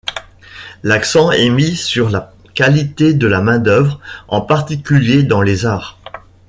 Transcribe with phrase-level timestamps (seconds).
[0.81, 5.99] L'accent est mis sur la qualité de la main-d'œuvre, en particulier dans les arts.